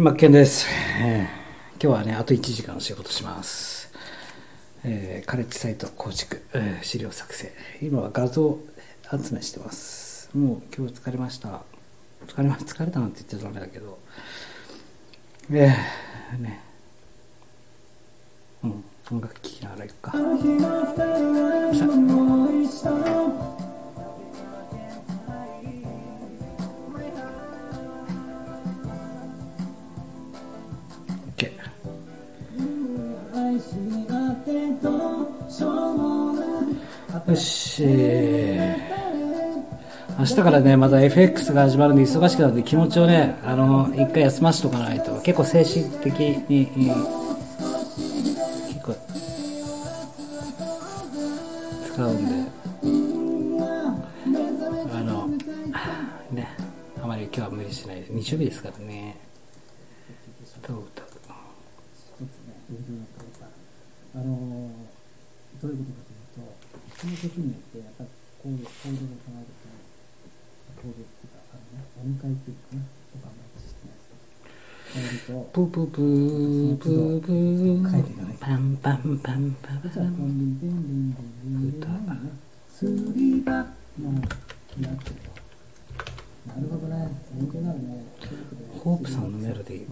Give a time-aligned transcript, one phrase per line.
[0.00, 0.66] マッケンです、
[1.00, 3.92] えー今日はねあと1時間仕事します、
[4.84, 7.52] えーカレッジサイト構築、えー資料作成。
[7.82, 8.58] 今は画像
[9.10, 10.30] 集めしてます。
[10.36, 11.62] もう今日疲れました。
[12.26, 13.98] 疲れ疲れたなんて言っちゃダメだけど。
[15.50, 16.60] えー、ね。
[18.62, 20.12] うん音楽聴きながら行くか。
[37.28, 37.84] よし。
[40.18, 46.66] 明日からねまた FX が始まるんで忙しくなるんで気持ちをねあの一回休ませとかないと結構精神的に
[48.66, 48.96] 結構
[51.94, 52.48] 使うんで。
[54.90, 55.28] あの
[56.32, 56.48] ね
[57.02, 58.06] あまり今日は無理しないで。
[58.10, 59.16] 日曜日ですからね。
[60.62, 61.06] 歌を歌う。
[64.14, 64.24] あの
[65.62, 65.97] どういうことか、
[66.98, 68.10] その時によって、やっぱり
[68.42, 69.70] こういう行動が変わると、
[70.82, 72.82] 行動っていうか、あのね、音階っていうかね、
[73.14, 74.18] とかもしてないですか。
[74.98, 82.34] 変わると、プープープープープーパンパンパンパンじゃあ、こういうビンビンビンビンビンビンのね、
[82.66, 82.82] ス
[83.14, 83.62] リーバ
[84.02, 85.30] のなってると。
[86.50, 88.02] なるほどね、勉強になるね。
[88.82, 89.88] ホープさんのメロディー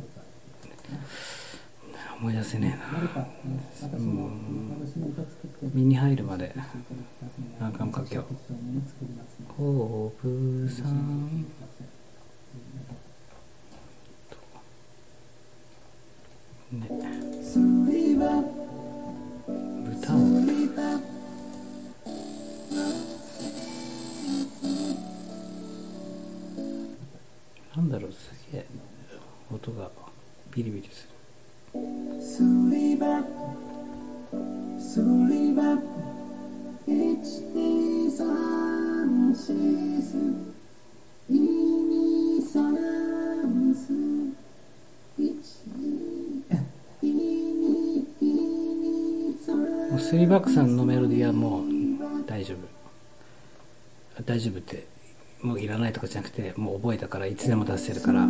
[2.21, 3.99] 思い出せねえな。
[3.99, 4.31] も、
[4.87, 6.55] 私も歌作って、身に入るまで
[7.61, 8.35] 何回もかけよう。
[9.53, 11.45] ホープさん。
[16.73, 16.89] ね
[50.07, 51.65] 3バックさんのメロディーはもう
[52.27, 54.23] 大丈夫。
[54.23, 54.87] 大丈夫って
[55.43, 58.25] もういらないとかじゃなくてもう覚えたからいつでも出せるから、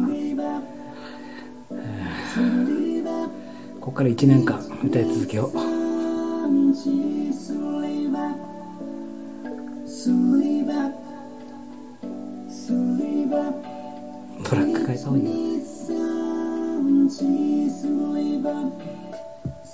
[3.80, 5.52] ここから1年間歌い続けよう。
[14.44, 15.30] トラック変えた方がいいよ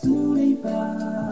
[0.02, 1.31] Sleep up.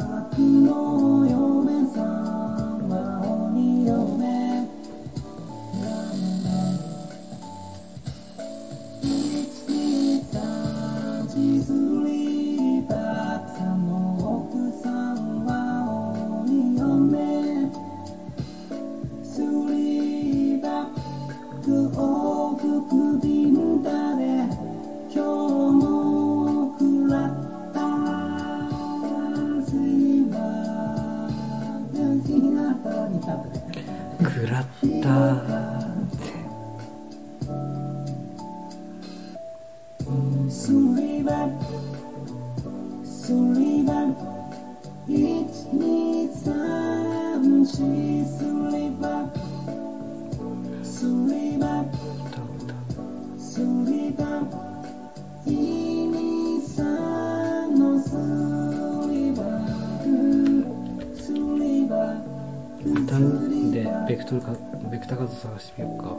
[63.70, 64.52] でベクトルか
[64.91, 66.16] ベクタ数探してみようか。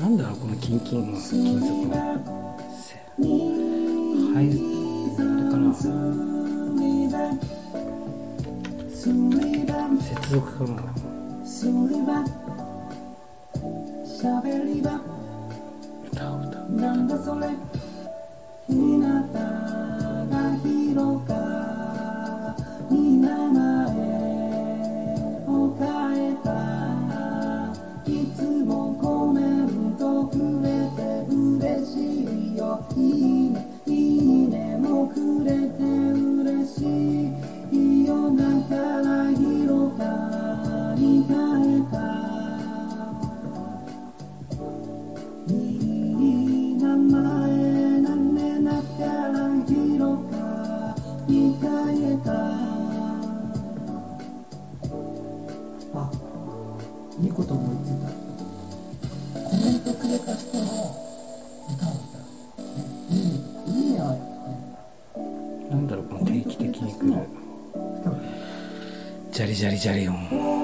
[0.00, 3.59] なんだろうこのキンキンの金属の
[4.40, 4.48] せはい
[5.18, 5.74] あれかな
[10.00, 10.82] 接続かな
[16.12, 16.70] 歌を歌う。
[16.72, 17.69] な
[57.40, 60.62] こと思いついたコメントくれた人の
[61.72, 63.18] 歌を歌う、ね、いい
[63.66, 64.20] いいねあれ、ね、
[65.70, 67.14] なんだろうこの定期的に来る。
[69.32, 70.59] ジャリジャリジャリ音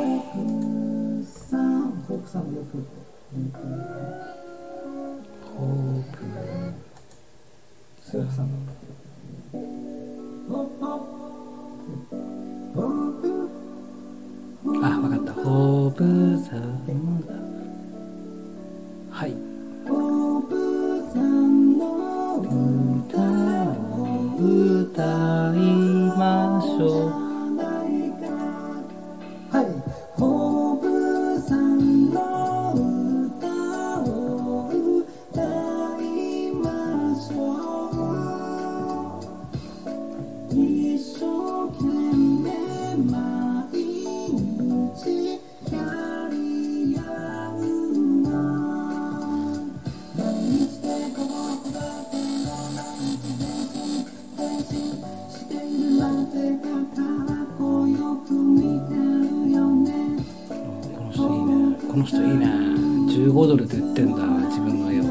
[63.37, 65.03] 15ドルで売ってんだ自分の絵を。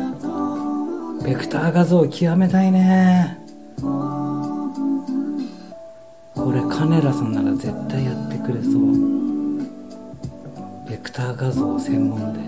[1.24, 3.38] ベクター画像極めたいね。
[6.34, 8.82] これカネラさんなら絶対やってくれそう。
[10.90, 12.40] ベクター画像専門で。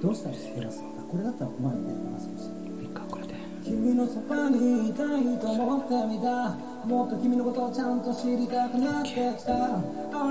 [0.01, 0.29] どうした？
[0.31, 2.51] ら出すかこれだったら前に出るかな少し。
[2.81, 3.35] いいかこれで。
[3.65, 5.07] 君のそばにいたい
[5.39, 6.57] と思ってみた
[6.87, 9.53] もっと君のことをちゃんと知りたくなってきた。
[9.55, 9.83] あ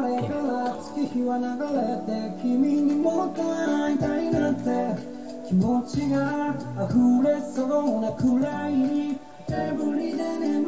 [0.01, 1.43] れから月日は流
[1.75, 1.99] れ
[2.31, 5.17] て君にもっと会いたいなって。
[5.47, 6.53] 気持ちが
[6.89, 9.17] 溢れそうなくらいに。
[9.49, 10.66] エブリで眠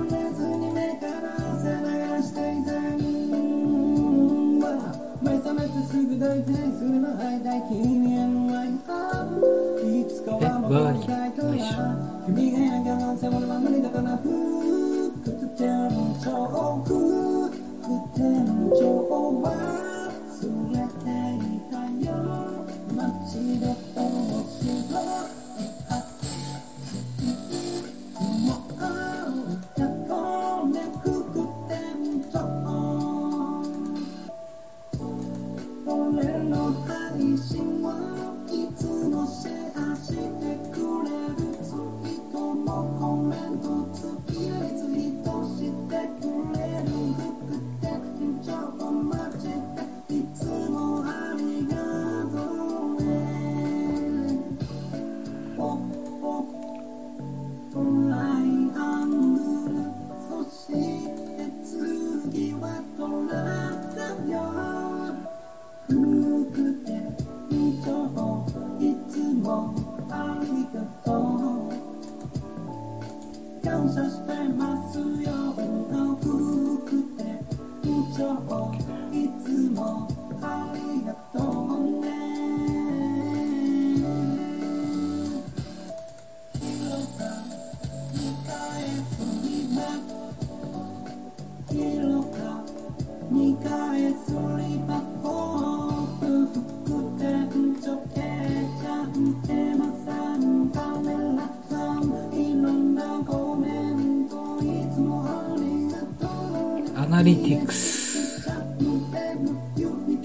[5.89, 8.69] すぐ抱いてすぐの会いたい君への愛
[10.01, 11.65] いつかは戻りたいとや
[12.27, 12.59] 君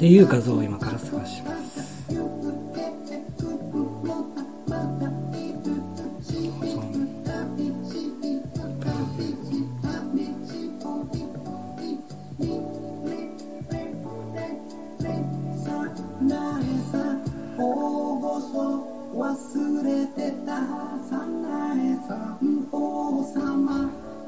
[0.05, 2.13] ていう画像を今から探します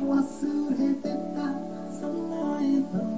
[0.07, 3.16] 忘れてた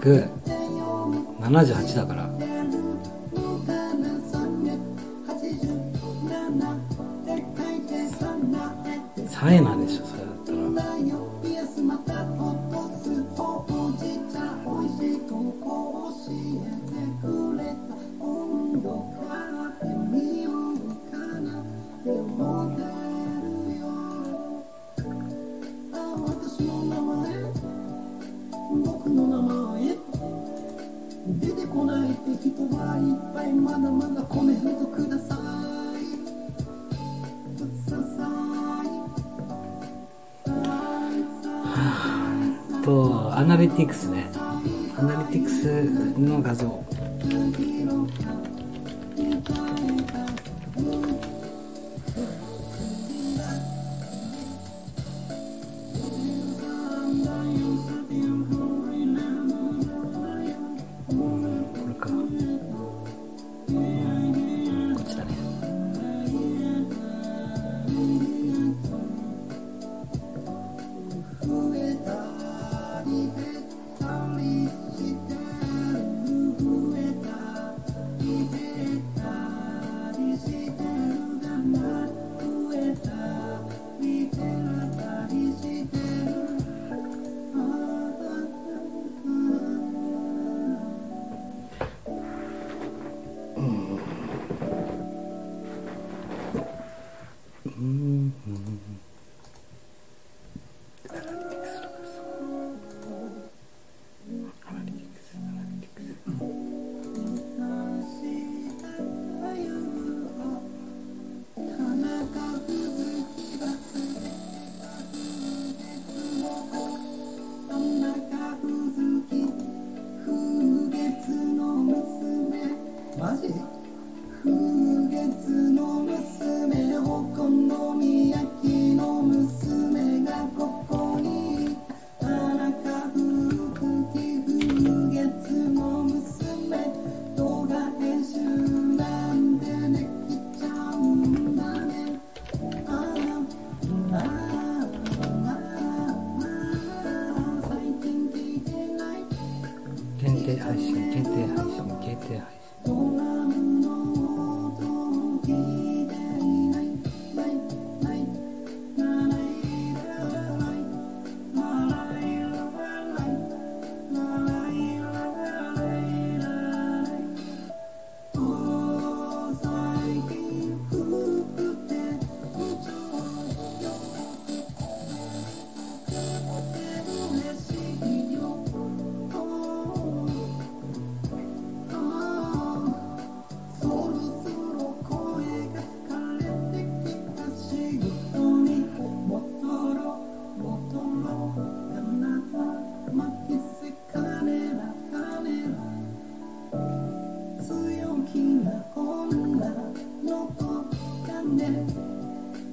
[0.00, 2.28] 78だから。
[9.28, 9.85] 3位まで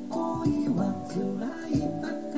[0.09, 2.32] 恋はつらいば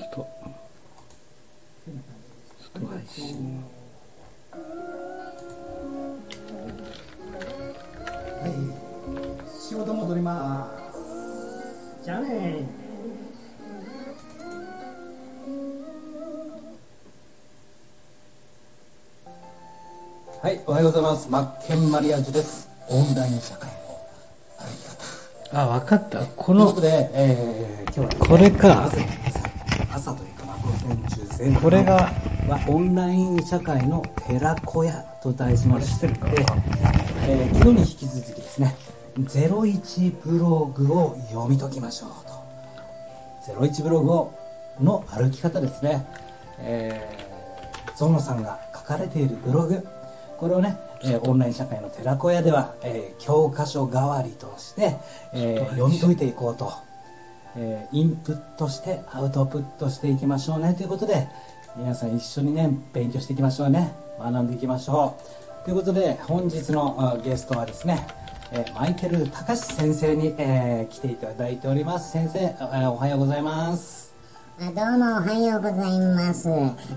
[0.00, 0.26] 外
[2.74, 3.64] 外配信。
[8.40, 8.52] はい。
[9.58, 12.04] 仕事戻ります。
[12.04, 12.66] じゃあね。
[20.42, 21.28] はいおはようございます。
[21.30, 22.68] マッケンマリアージュです。
[22.88, 23.76] オンライン社会の
[25.52, 26.24] あ分かった。
[26.26, 29.46] こというのことで、えー、今日はね、これか朝朝
[29.96, 31.25] 朝というか、まあ、午前中前半
[31.60, 32.10] これが
[32.48, 38.74] はオンライン社会の寺子屋と題しまして、えー昨日に引き続きですね、
[39.18, 43.60] 01ブログを読み解きましょうと。
[43.60, 44.34] 01ブログを
[44.80, 46.06] の歩き方ですね。
[46.58, 49.86] えー、ゾノさんが書かれているブログ、
[50.38, 54.96] これをね、えーオンライン社会の寺子屋では、えー教科書代わりとして、
[55.34, 56.72] えー読み解いていこうと。
[57.56, 61.26] えーインプットしてアウトプットしていきましょうねということで
[61.76, 65.16] 皆さん一緒にね勉強していきましょうね学んでいきましょ
[65.62, 68.06] うということで本日のゲストはですね、
[68.52, 74.14] えーマイケル隆先生に、えー来ていただいております先生、あおはようございます
[74.58, 76.48] あどうもおはようございます。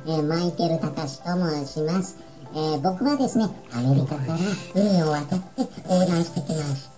[0.07, 2.17] えマイケル隆と申します。
[2.53, 4.37] えー僕はですね、アメリカから
[4.73, 6.89] 海を渡って横断してきまし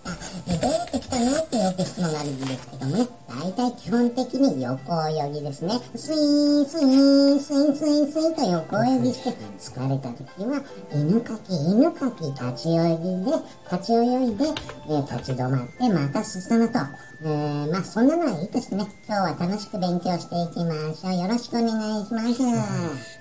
[0.90, 0.91] た。
[1.22, 5.74] えーどうやって来たのってよく質問があるんですけどもね、大体基本的に横泳ぎですね。
[5.94, 13.32] スイーン、スイーン、スイーン、スイーン、スイーンと横泳ぎして、疲れた時は、犬かき、犬かき、立ち泳ぎで、
[13.70, 14.44] 立ち泳いで、
[14.88, 16.78] えー立ち止まって、また進むと。
[17.24, 21.14] えー、まあそんなのはいいとしてね、今日は楽しく勉強していきましょう。
[21.14, 23.20] よろしくお願いします。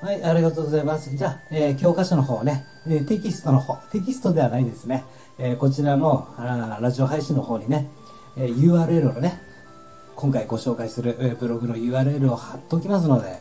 [0.00, 5.04] はいありがとうございますじゃあ、えー教科書の方ね、えーテキストの方テキストではないですね、
[5.38, 7.88] えーこちらのあラジオ配信の方にね、
[8.36, 9.40] えー URL をね
[10.14, 13.40] 今回ご紹介するえブログの URL を貼っておきますので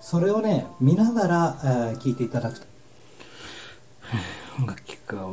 [0.00, 2.66] それをね見ながら、えー聞いていただくと。
[4.58, 5.26] 音楽聴くか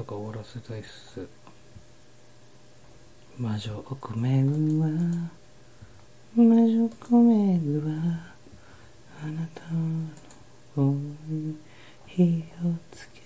[0.00, 1.28] とか終わらせたいっす。
[3.36, 4.88] 魔女コメグは。
[6.34, 8.32] 魔女コメグは。
[9.22, 10.06] あなたの
[10.74, 10.90] 方
[11.28, 11.54] に
[12.06, 13.20] 火をつけ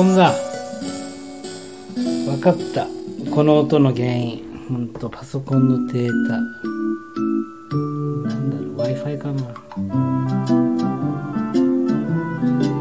[0.00, 0.32] あパソコンだ
[2.24, 2.86] 分かった。
[3.30, 4.66] この音の原因。
[4.68, 6.38] ほんとパソコンのデータ。
[8.28, 8.76] なんだろう。
[8.78, 9.42] w i f i かな。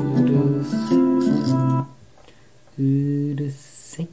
[0.07, 0.77] うるさ
[2.77, 4.07] いうるさい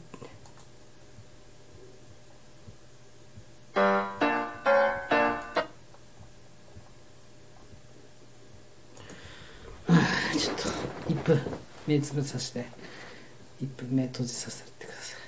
[10.37, 10.62] ちょっと
[11.12, 11.40] 1分。
[11.87, 12.86] 目つぶさせて。
[13.62, 15.21] 1分目閉じさせてください。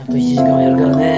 [0.00, 1.11] あと1時間はやるからね。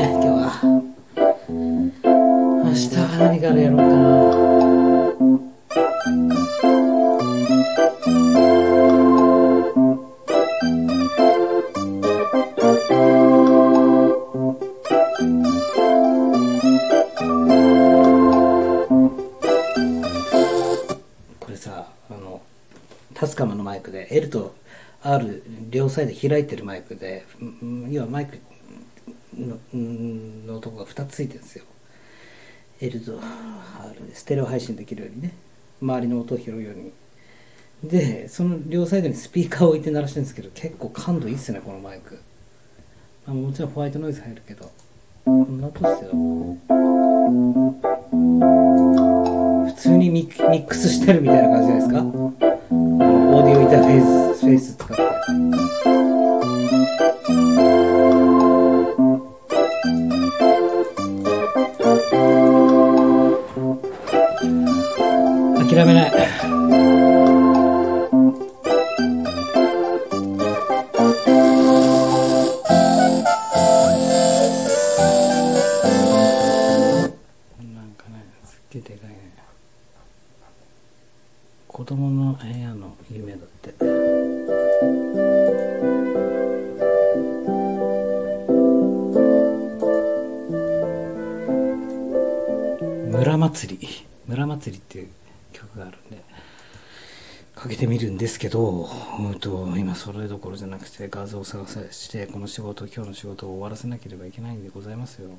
[26.14, 27.24] 開いてるマイクで
[27.90, 28.38] 要はマイク
[29.36, 31.64] ののとこが2つついてるんですよ。
[32.80, 35.34] L と R でステレオ配信できるようにね
[35.80, 36.92] 周りの音を拾うように。
[37.82, 42.18] でその両サイドにスピーカーを置いて鳴らしてるんですけど結構感度いいっすねこのマイク、
[43.26, 44.70] まあ、もちろんホワイトノイズ入るけど
[45.24, 46.10] こんな音っすよ。
[49.66, 51.98] 普通にミックスしてるみたいな感じじゃないですか。
[51.98, 52.10] あの
[53.36, 54.23] オーディオインターフェース。
[54.44, 56.13] フェイス使って。
[98.44, 98.86] けど、
[99.18, 105.30] うんと、今それどころじゃなくて画像を探してこの仕事今日の仕事を終わらせなければいけないんでございますよ。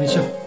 [0.00, 0.39] これ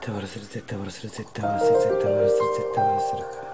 [0.00, 3.49] 絶対終わらせる絶対終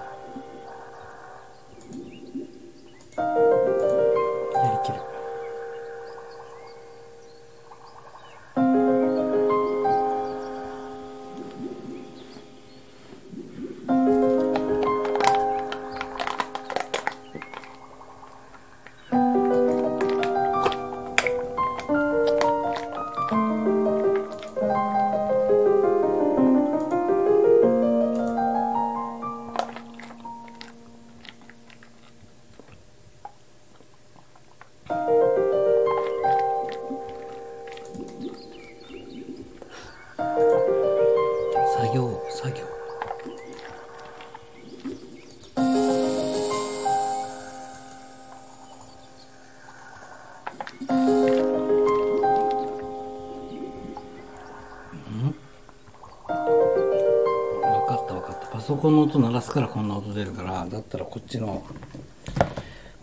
[59.61, 61.65] ンの音鳴らすからこんな音出るからだったらこっちの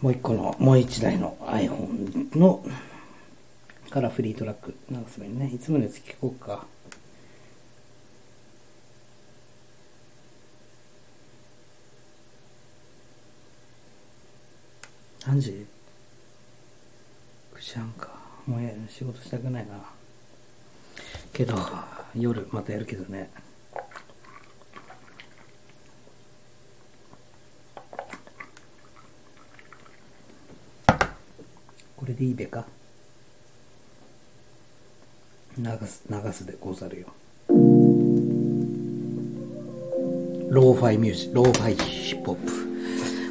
[0.01, 2.63] もう一個のもう一台の iPhone の
[3.89, 6.65] からフリートラック流せばいいねいつものやつ聞こうか。
[15.25, 15.65] 何時
[17.53, 18.09] ?9 時半か。
[18.45, 19.73] もうや仕事したくないな。
[21.31, 21.55] けど
[22.13, 23.29] 夜またやるけどね。
[32.03, 32.65] これでいいべか？
[35.57, 37.07] 流す流すでござるよ。
[40.49, 42.51] ローファイミュージックローファイヒップホップ。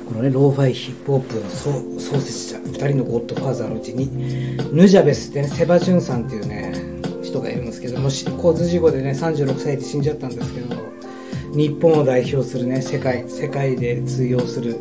[0.07, 6.73] このねローファイヒップホップの創創設者2人のゴッドファーザーのうちにヌジャベスってねセバジュンさんっていうね
[7.23, 10.77] 人がいるんですけども交通事故でね36歳で死んじゃったんですけど
[11.55, 14.79] 日本を代表するね世界世界で通用する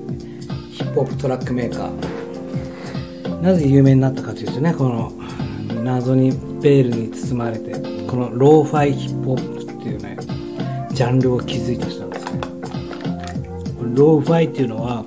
[0.72, 2.11] ヒップホップトラックメーカー。
[3.42, 5.12] なぜ有名になったかというとねこの
[5.84, 7.74] 謎にベールに包まれて
[8.08, 10.18] このローファイヒップホップっていうね
[10.92, 12.42] ジャンルを築いた人なんですね。
[13.96, 15.04] ローファイっていうのは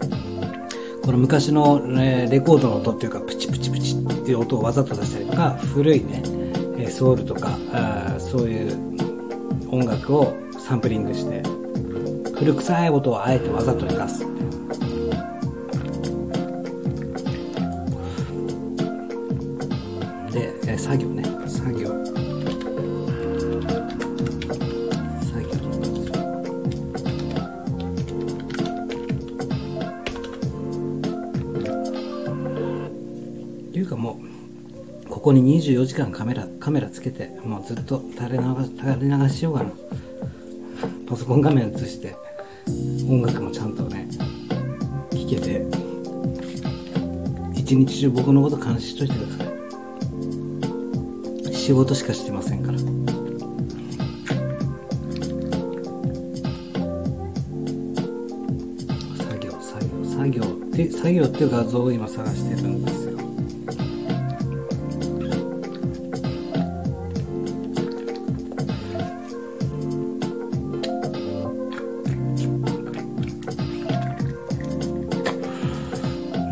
[1.05, 6.23] この昔の、ね、レコードの音っていうかプチプチプチっていう音をわざと出したりとか古いね
[6.91, 8.77] ソウルとかあそういう
[9.71, 11.43] 音楽をサンプリングして
[12.37, 14.34] 古臭い音をあえてわざと出す。
[20.85, 21.25] 作業ね。
[21.49, 21.89] 作業。
[21.89, 21.89] 作業。
[33.71, 34.21] っていうかも
[35.07, 39.71] うここに24時間カメラカメラつけてもうずっと垂れ流し垂れ流しようかな。
[41.09, 42.15] パソコン画面映して
[43.09, 44.07] 音楽もちゃんとね
[45.11, 45.65] 聴けて。
[47.55, 49.44] 一日中僕のこと監視しといてください。
[51.65, 52.79] 仕事しかしてませんから。
[52.79, 52.91] 作
[59.41, 60.47] 業作業作業っ
[60.77, 63.13] て作業っていう画像を今探してるんですよ。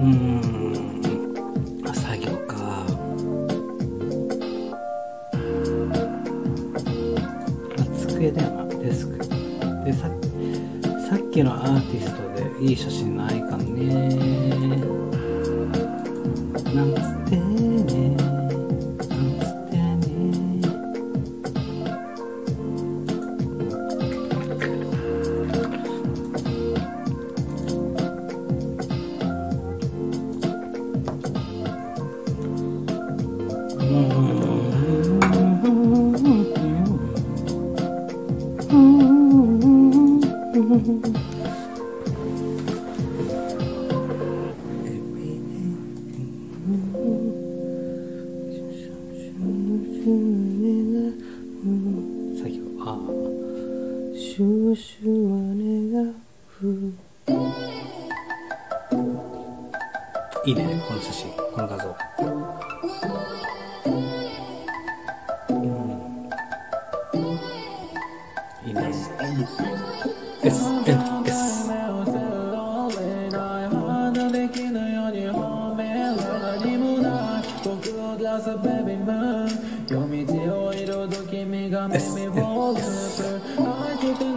[0.00, 0.51] うん。
[11.42, 14.31] きのアーティストでいい写真ないかね。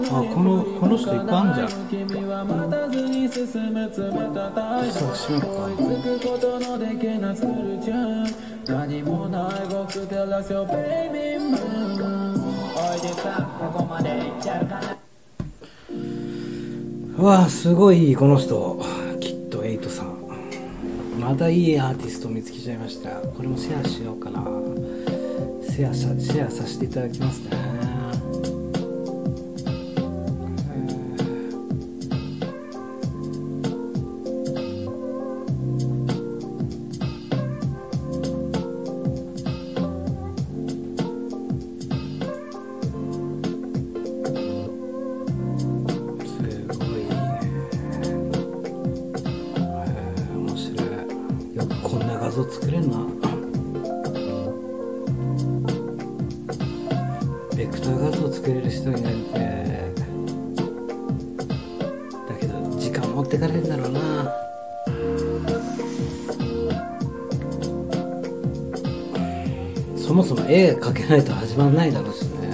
[0.07, 1.67] あこのこの人いっぱいあんじゃん
[4.91, 5.47] そうしようか
[8.67, 10.75] 何もない僕照らすよベイ
[11.13, 11.55] ビーム
[12.75, 14.97] おいでさここまで行っちゃうかな。
[17.23, 18.81] わあすごいいいこの人。
[19.21, 20.15] きっとエイトさん。
[21.19, 23.09] またいいアーティスト見つけちゃいました。
[23.09, 24.41] これもシェアしようかな。
[25.75, 27.94] シェアさせていただきますね。
[59.35, 60.63] 人になりて
[62.27, 63.99] だけど時間持ってかれるんだろうな。
[69.97, 72.47] そもそも絵描けないと始まんないだろうしね。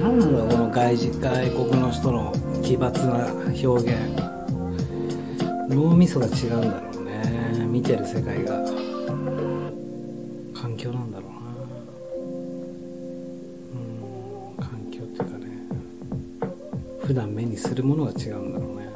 [0.00, 3.26] 何なんだろうこの外人外国の人の奇抜な
[3.68, 3.98] 表現。
[5.68, 7.66] 脳みそが違うんだろうね。
[7.66, 8.67] 見てる世界が。
[17.78, 18.87] るものが違うんだろうね。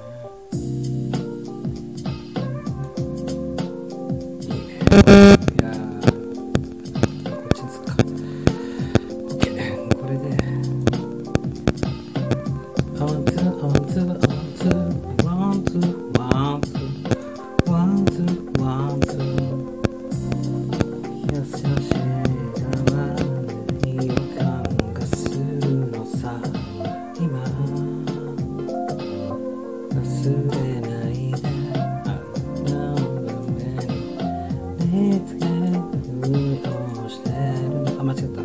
[38.03, 38.43] あ間違った。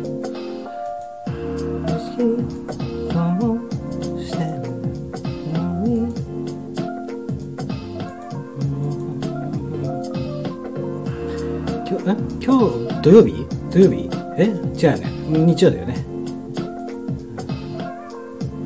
[12.40, 13.46] 今日土曜日？
[13.70, 14.08] 土曜日？
[14.36, 14.44] え？
[14.46, 15.10] 違うね。
[15.44, 15.96] 日曜だよね。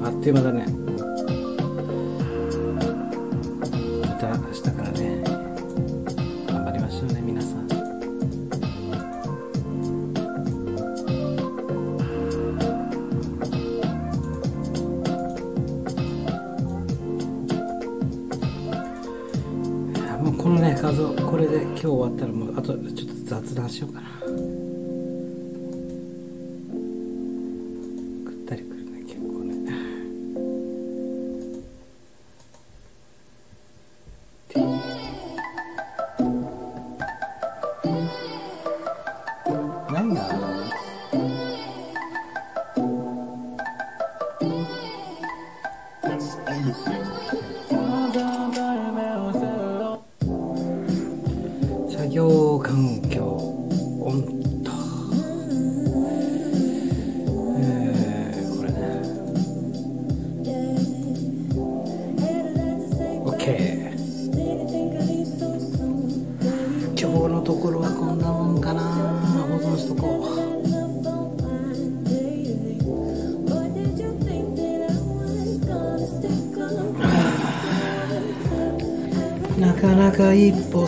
[0.04, 0.61] あっという間だね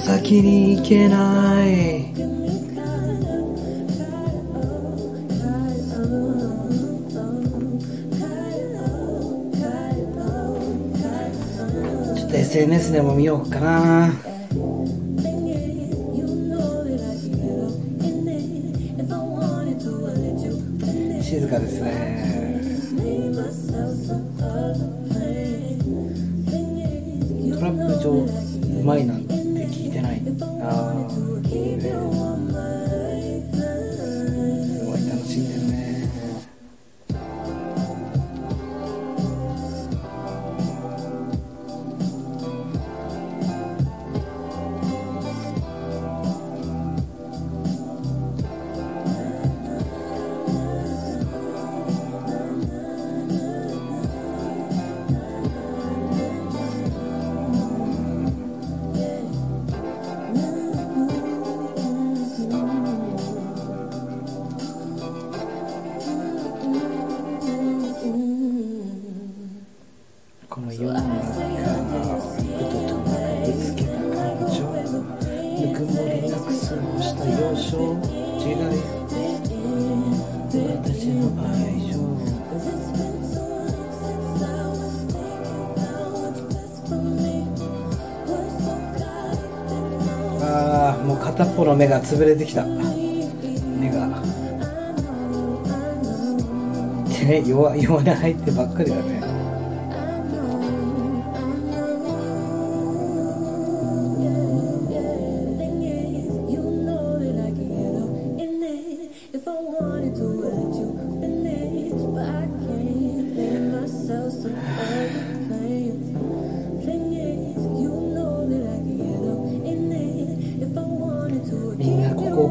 [0.04, 2.12] 先に行けない。
[12.14, 14.23] ちょっと SNS でも見ようかな。
[91.74, 92.64] の目が潰れてきた。
[92.64, 94.22] 目が。
[97.08, 99.23] で ね弱弱音入ってばっかりだね。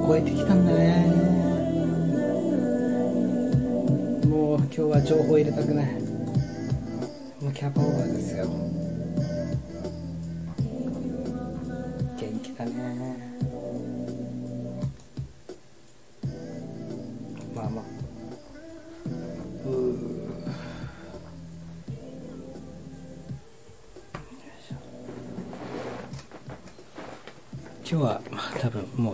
[0.04, 1.08] を越えてきたんだね。
[4.28, 5.94] もう今日は情報入れたくない。
[7.42, 8.83] もうキャパオーバーですよ。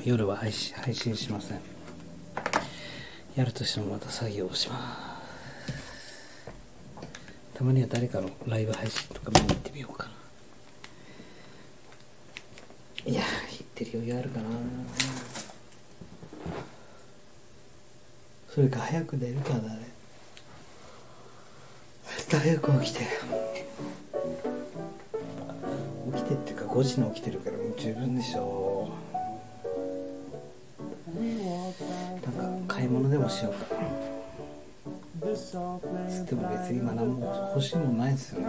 [0.09, 1.61] 夜は配信配信しません。
[3.35, 6.49] やるとしてもまた作業をします。
[7.53, 10.07] たまには誰かのライブ配信とか見に行ってみようか
[13.05, 13.11] な。
[13.11, 14.45] いや行ってる余裕あるかな。
[18.49, 19.91] それか早く寝るかだね
[22.31, 23.05] 早く起きて。
[26.15, 28.89] 起きてっていうか5時に起きてるからもう十分でしょ。
[29.08, 29.08] な
[32.89, 33.65] 物でもしようか。
[36.09, 38.47] つっても別に今何も欲しいもんないですよね。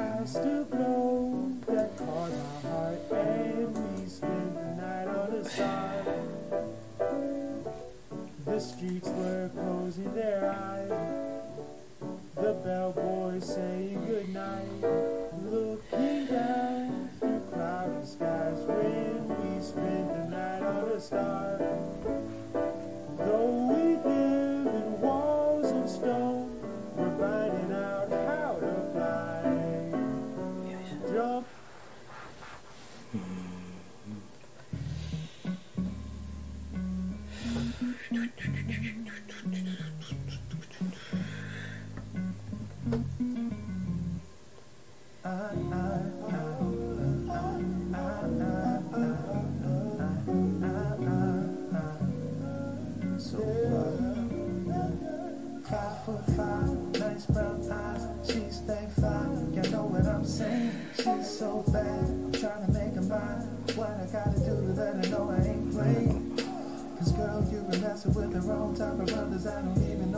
[69.03, 70.13] I don't even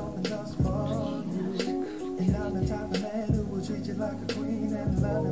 [0.54, 2.16] for you.
[2.18, 5.31] And I'm the type of man who will treat you like a queen and love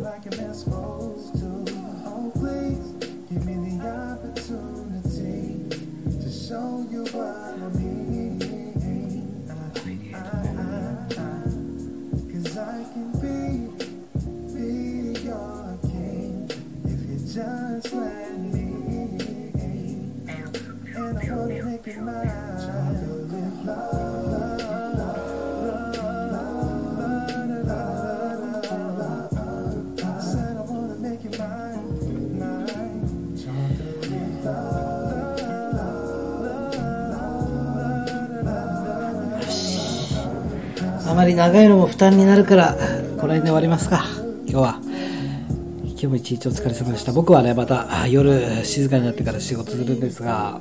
[41.51, 44.05] 長いのも負担になるから、この辺で終わりますか、
[44.47, 44.81] 今日は。
[45.83, 47.11] 今日も一日お疲れ様でした。
[47.11, 50.61] 僕はね、また夜静かになってから仕事するんですが、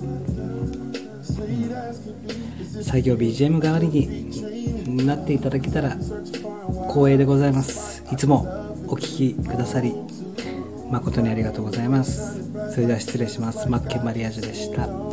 [2.82, 5.96] 作業 BGM 代わりになっていただけたら
[6.88, 8.04] 光栄でございます。
[8.12, 8.48] いつも
[8.88, 9.94] お聴きくださり、
[10.90, 12.50] 誠にありがとうございます。
[12.72, 13.70] それでは失礼します。
[13.70, 15.09] マッケンマリアージュでした。